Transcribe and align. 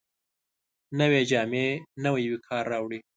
نوې 0.99 1.21
جامې 1.29 1.67
نوی 2.03 2.25
وقار 2.33 2.63
راوړي 2.73 2.99